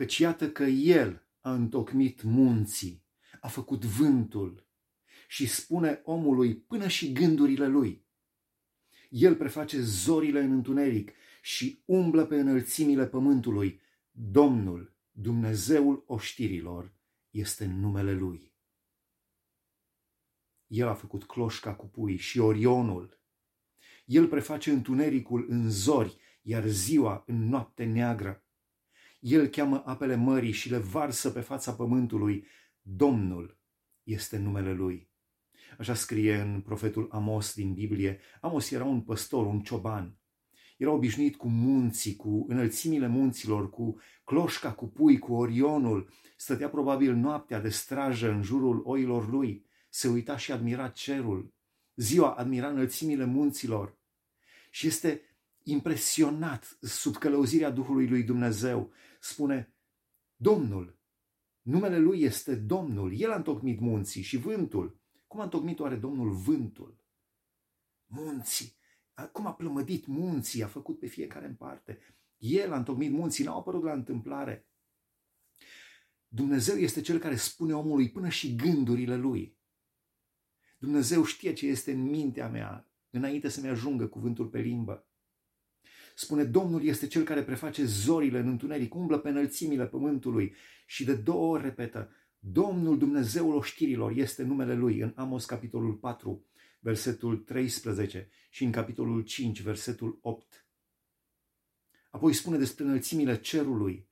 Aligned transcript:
căci 0.00 0.18
iată 0.18 0.50
că 0.50 0.64
El 0.64 1.28
a 1.40 1.54
întocmit 1.54 2.22
munții, 2.22 3.04
a 3.40 3.48
făcut 3.48 3.84
vântul 3.84 4.66
și 5.28 5.46
spune 5.46 6.00
omului 6.04 6.56
până 6.56 6.88
și 6.88 7.12
gândurile 7.12 7.66
lui. 7.66 8.06
El 9.08 9.36
preface 9.36 9.80
zorile 9.80 10.40
în 10.40 10.52
întuneric 10.52 11.12
și 11.42 11.82
umblă 11.84 12.26
pe 12.26 12.40
înălțimile 12.40 13.06
pământului. 13.06 13.80
Domnul, 14.10 14.96
Dumnezeul 15.10 16.04
oștirilor, 16.06 16.94
este 17.30 17.66
numele 17.66 18.12
Lui. 18.12 18.54
El 20.66 20.88
a 20.88 20.94
făcut 20.94 21.24
cloșca 21.24 21.74
cu 21.74 21.86
pui 21.86 22.16
și 22.16 22.38
Orionul. 22.38 23.20
El 24.04 24.28
preface 24.28 24.70
întunericul 24.70 25.46
în 25.48 25.70
zori, 25.70 26.20
iar 26.42 26.66
ziua 26.66 27.24
în 27.26 27.48
noapte 27.48 27.84
neagră. 27.84 28.44
El 29.20 29.46
cheamă 29.46 29.82
apele 29.86 30.14
mării 30.14 30.52
și 30.52 30.70
le 30.70 30.78
varsă 30.78 31.30
pe 31.30 31.40
fața 31.40 31.72
pământului. 31.72 32.46
Domnul 32.82 33.58
este 34.02 34.38
numele 34.38 34.72
Lui. 34.72 35.10
Așa 35.78 35.94
scrie 35.94 36.36
în 36.36 36.60
profetul 36.60 37.08
Amos 37.12 37.54
din 37.54 37.72
Biblie. 37.72 38.20
Amos 38.40 38.70
era 38.70 38.84
un 38.84 39.00
păstor, 39.00 39.46
un 39.46 39.60
cioban. 39.60 40.18
Era 40.76 40.90
obișnuit 40.90 41.36
cu 41.36 41.48
munții, 41.48 42.16
cu 42.16 42.44
înălțimile 42.48 43.06
munților, 43.06 43.70
cu 43.70 44.00
cloșca, 44.24 44.72
cu 44.72 44.86
pui, 44.86 45.18
cu 45.18 45.32
orionul. 45.32 46.10
Stătea 46.36 46.68
probabil 46.68 47.14
noaptea 47.14 47.60
de 47.60 47.68
strajă 47.68 48.30
în 48.30 48.42
jurul 48.42 48.82
oilor 48.84 49.30
lui. 49.30 49.66
Se 49.88 50.08
uita 50.08 50.36
și 50.36 50.52
admira 50.52 50.88
cerul. 50.88 51.54
Ziua 51.94 52.30
admira 52.30 52.68
înălțimile 52.68 53.24
munților. 53.24 53.98
Și 54.70 54.86
este 54.86 55.20
impresionat 55.70 56.78
sub 56.80 57.16
călăuzirea 57.16 57.70
Duhului 57.70 58.08
lui 58.08 58.22
Dumnezeu. 58.22 58.92
Spune, 59.20 59.74
Domnul, 60.36 60.98
numele 61.62 61.98
lui 61.98 62.22
este 62.22 62.54
Domnul. 62.54 63.20
El 63.20 63.30
a 63.30 63.36
întocmit 63.36 63.80
munții 63.80 64.22
și 64.22 64.36
vântul. 64.36 65.00
Cum 65.26 65.40
a 65.40 65.42
întocmit 65.42 65.80
oare 65.80 65.96
Domnul 65.96 66.30
vântul? 66.30 67.04
Munții. 68.06 68.78
Cum 69.32 69.46
a 69.46 69.54
plămădit 69.54 70.06
munții, 70.06 70.62
a 70.62 70.66
făcut 70.66 70.98
pe 70.98 71.06
fiecare 71.06 71.46
în 71.46 71.54
parte. 71.54 71.98
El 72.36 72.72
a 72.72 72.76
întocmit 72.76 73.10
munții, 73.10 73.44
n-au 73.44 73.58
apărut 73.58 73.82
la 73.82 73.92
întâmplare. 73.92 74.68
Dumnezeu 76.28 76.76
este 76.76 77.00
cel 77.00 77.18
care 77.18 77.36
spune 77.36 77.74
omului 77.74 78.10
până 78.10 78.28
și 78.28 78.54
gândurile 78.54 79.16
lui. 79.16 79.58
Dumnezeu 80.78 81.24
știe 81.24 81.52
ce 81.52 81.66
este 81.66 81.92
în 81.92 82.02
mintea 82.02 82.48
mea 82.48 82.90
înainte 83.10 83.48
să-mi 83.48 83.68
ajungă 83.68 84.08
cuvântul 84.08 84.48
pe 84.48 84.58
limbă. 84.60 85.09
Spune, 86.20 86.44
Domnul 86.44 86.84
este 86.84 87.06
cel 87.06 87.22
care 87.22 87.42
preface 87.42 87.84
zorile 87.84 88.38
în 88.38 88.48
întuneric, 88.48 88.94
umblă 88.94 89.18
pe 89.18 89.28
înălțimile 89.28 89.86
pământului 89.86 90.54
și 90.86 91.04
de 91.04 91.14
două 91.14 91.52
ori 91.52 91.62
repetă, 91.62 92.10
Domnul 92.38 92.98
Dumnezeul 92.98 93.54
oștirilor 93.54 94.12
este 94.16 94.42
numele 94.42 94.74
Lui 94.74 95.00
în 95.00 95.12
Amos 95.16 95.44
capitolul 95.44 95.94
4, 95.94 96.46
versetul 96.80 97.36
13 97.36 98.28
și 98.50 98.64
în 98.64 98.70
capitolul 98.70 99.22
5, 99.22 99.62
versetul 99.62 100.18
8. 100.22 100.66
Apoi 102.10 102.32
spune 102.32 102.58
despre 102.58 102.84
înălțimile 102.84 103.40
cerului. 103.40 104.08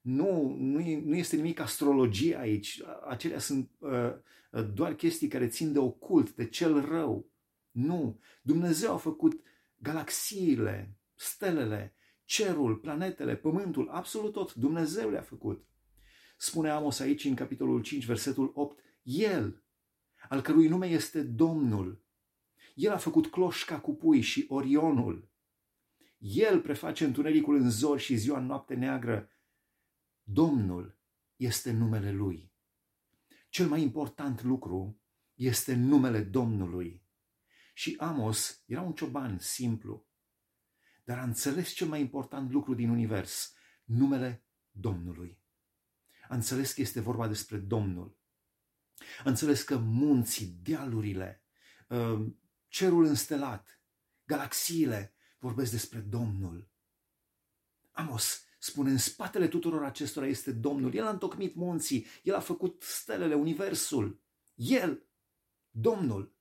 Nu, 0.00 0.56
nu, 0.58 1.00
nu 1.04 1.16
este 1.16 1.36
nimic 1.36 1.60
astrologie 1.60 2.38
aici. 2.38 2.82
Acelea 3.08 3.38
sunt 3.38 3.70
uh, 3.78 4.14
doar 4.74 4.94
chestii 4.94 5.28
care 5.28 5.48
țin 5.48 5.72
de 5.72 5.78
ocult, 5.78 6.34
de 6.34 6.48
cel 6.48 6.84
rău. 6.84 7.30
Nu. 7.70 8.20
Dumnezeu 8.42 8.92
a 8.92 8.96
făcut 8.96 9.40
galaxiile, 9.76 10.96
stelele, 11.22 11.94
cerul, 12.24 12.76
planetele, 12.76 13.36
pământul, 13.36 13.88
absolut 13.88 14.32
tot. 14.32 14.54
Dumnezeu 14.54 15.10
le-a 15.10 15.22
făcut. 15.22 15.66
Spune 16.36 16.70
Amos 16.70 16.98
aici 16.98 17.24
în 17.24 17.34
capitolul 17.34 17.82
5, 17.82 18.04
versetul 18.04 18.50
8, 18.54 18.80
El, 19.02 19.64
al 20.28 20.40
cărui 20.40 20.68
nume 20.68 20.86
este 20.86 21.22
Domnul, 21.22 22.04
El 22.74 22.92
a 22.92 22.96
făcut 22.96 23.26
cloșca 23.26 23.80
cu 23.80 23.94
pui 23.94 24.20
și 24.20 24.44
Orionul. 24.48 25.30
El 26.18 26.60
preface 26.60 27.04
întunericul 27.04 27.56
în 27.56 27.70
zori 27.70 28.02
și 28.02 28.16
ziua 28.16 28.38
în 28.38 28.46
noapte 28.46 28.74
neagră. 28.74 29.30
Domnul 30.22 30.98
este 31.36 31.72
numele 31.72 32.12
Lui. 32.12 32.52
Cel 33.48 33.68
mai 33.68 33.82
important 33.82 34.42
lucru 34.42 35.00
este 35.34 35.74
numele 35.74 36.20
Domnului. 36.20 37.02
Și 37.74 37.96
Amos 37.98 38.62
era 38.66 38.80
un 38.80 38.92
cioban 38.92 39.38
simplu, 39.38 40.06
dar 41.04 41.18
a 41.18 41.22
înțeles 41.22 41.70
cel 41.70 41.86
mai 41.86 42.00
important 42.00 42.50
lucru 42.50 42.74
din 42.74 42.88
univers, 42.88 43.54
numele 43.84 44.44
Domnului 44.70 45.42
a 46.32 46.34
înțeles 46.34 46.72
că 46.72 46.80
este 46.80 47.00
vorba 47.00 47.28
despre 47.28 47.56
Domnul. 47.56 48.16
A 49.24 49.28
înțeles 49.28 49.62
că 49.62 49.76
munții, 49.76 50.46
dealurile, 50.62 51.44
uh, 51.88 52.26
cerul 52.68 53.04
înstelat, 53.04 53.80
galaxiile 54.24 55.14
vorbesc 55.38 55.70
despre 55.70 55.98
Domnul. 55.98 56.70
Amos 57.90 58.44
spune, 58.58 58.90
în 58.90 58.98
spatele 58.98 59.48
tuturor 59.48 59.84
acestora 59.84 60.26
este 60.26 60.52
Domnul. 60.52 60.94
El 60.94 61.06
a 61.06 61.10
întocmit 61.10 61.54
munții, 61.54 62.06
El 62.22 62.34
a 62.34 62.40
făcut 62.40 62.82
stelele, 62.82 63.34
universul. 63.34 64.22
El, 64.54 65.06
Domnul. 65.70 66.36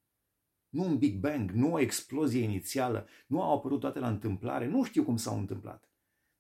Nu 0.72 0.84
un 0.84 0.98
Big 0.98 1.20
Bang, 1.20 1.52
nu 1.52 1.72
o 1.72 1.80
explozie 1.80 2.42
inițială, 2.42 3.08
nu 3.28 3.42
au 3.42 3.58
apărut 3.58 3.80
toate 3.80 4.00
la 4.00 4.08
întâmplare, 4.08 4.68
nu 4.68 4.84
știu 4.84 5.04
cum 5.04 5.18
s-au 5.18 5.38
întâmplat, 5.38 5.90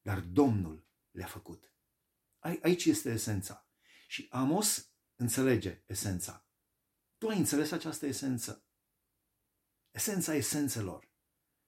dar 0.01 0.19
Domnul 0.19 0.85
le-a 1.11 1.25
făcut. 1.25 1.73
Aici 2.39 2.85
este 2.85 3.09
esența. 3.09 3.67
Și 4.07 4.27
Amos 4.29 4.91
înțelege 5.15 5.83
esența. 5.85 6.45
Tu 7.17 7.27
ai 7.27 7.37
înțeles 7.37 7.71
această 7.71 8.05
esență. 8.05 8.65
Esența 9.91 10.33
esențelor. 10.33 11.09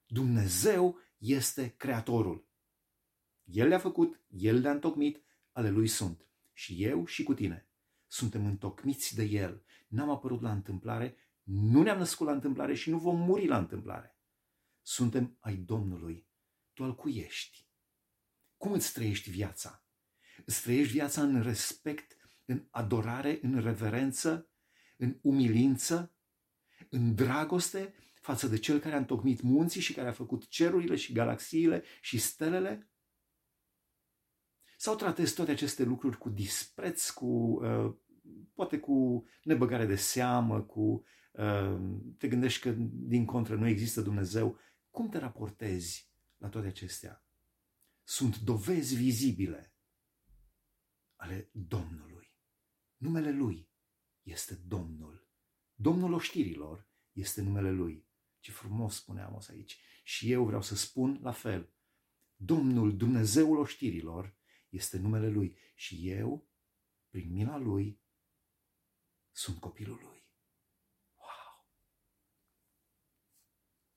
Dumnezeu 0.05 0.99
este 1.17 1.73
Creatorul. 1.77 2.47
El 3.43 3.67
le-a 3.67 3.79
făcut, 3.79 4.21
El 4.27 4.59
le-a 4.59 4.71
întocmit, 4.71 5.23
ale 5.51 5.69
Lui 5.69 5.87
sunt. 5.87 6.25
Și 6.53 6.83
eu 6.83 7.05
și 7.05 7.23
cu 7.23 7.33
tine 7.33 7.67
suntem 8.07 8.45
întocmiți 8.45 9.15
de 9.15 9.23
El. 9.23 9.63
N-am 9.87 10.09
apărut 10.09 10.41
la 10.41 10.51
întâmplare, 10.51 11.15
nu 11.43 11.81
ne-am 11.81 11.97
născut 11.97 12.27
la 12.27 12.33
întâmplare 12.33 12.73
și 12.73 12.89
nu 12.89 12.97
vom 12.97 13.19
muri 13.19 13.47
la 13.47 13.57
întâmplare. 13.57 14.17
Suntem 14.81 15.37
ai 15.39 15.55
Domnului. 15.55 16.27
Tu 16.73 16.83
al 16.83 16.95
cui 16.95 17.17
ești? 17.17 17.67
Cum 18.57 18.71
îți 18.71 18.93
trăiești 18.93 19.29
viața? 19.29 19.85
Îți 20.45 20.61
trăiești 20.61 20.93
viața 20.93 21.21
în 21.21 21.41
respect, 21.41 22.17
în 22.45 22.67
adorare, 22.69 23.39
în 23.41 23.61
reverență, 23.61 24.49
în 24.97 25.19
umilință, 25.21 26.15
în 26.89 27.15
dragoste 27.15 27.93
față 28.21 28.47
de 28.47 28.57
cel 28.57 28.79
care 28.79 28.95
a 28.95 28.97
întocmit 28.97 29.41
munții 29.41 29.81
și 29.81 29.93
care 29.93 30.07
a 30.07 30.13
făcut 30.13 30.47
cerurile 30.47 30.95
și 30.95 31.13
galaxiile 31.13 31.83
și 32.01 32.17
stelele? 32.17 32.91
Sau 34.77 34.95
tratezi 34.95 35.35
toate 35.35 35.51
aceste 35.51 35.83
lucruri 35.83 36.17
cu 36.17 36.29
dispreț, 36.29 37.09
cu 37.09 37.25
uh, 37.25 37.95
poate 38.53 38.79
cu 38.79 39.25
nebăgare 39.43 39.85
de 39.85 39.95
seamă, 39.95 40.61
cu 40.61 40.81
uh, 40.81 41.03
te 42.17 42.27
gândești 42.27 42.61
că 42.61 42.71
din 42.91 43.25
contră 43.25 43.55
nu 43.55 43.67
există 43.67 44.01
Dumnezeu. 44.01 44.59
Cum 44.89 45.09
te 45.09 45.17
raportezi 45.17 46.11
la 46.37 46.49
toate 46.49 46.67
acestea? 46.67 47.25
Sunt 48.03 48.39
dovezi 48.39 48.95
vizibile 48.95 49.73
ale 51.15 51.49
Domnului. 51.51 52.33
Numele 52.97 53.31
Lui 53.31 53.69
este 54.21 54.55
Domnul. 54.55 55.27
Domnul 55.75 56.13
oștirilor 56.13 56.87
este 57.11 57.41
numele 57.41 57.71
Lui. 57.71 58.07
Ce 58.39 58.51
frumos 58.51 58.95
spuneam 58.95 59.33
o 59.33 59.39
aici. 59.49 59.79
Și 60.03 60.31
eu 60.31 60.45
vreau 60.45 60.61
să 60.61 60.75
spun 60.75 61.19
la 61.21 61.31
fel. 61.31 61.73
Domnul, 62.35 62.97
Dumnezeul 62.97 63.57
oștirilor, 63.57 64.35
este 64.69 64.97
numele 64.97 65.29
Lui. 65.29 65.57
Și 65.75 66.09
eu, 66.09 66.47
prin 67.09 67.31
mila 67.31 67.57
Lui, 67.57 67.99
sunt 69.31 69.59
copilul 69.59 69.99
Lui. 70.01 70.22